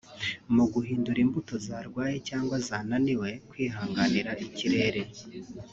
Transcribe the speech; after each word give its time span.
mu 0.55 0.63
guhindura 0.73 1.19
imbuto 1.25 1.53
zarwaye 1.67 2.15
cyangwa 2.29 2.55
zananiwe 2.67 3.29
kwihanganira 3.49 4.31
ikirere 4.45 5.01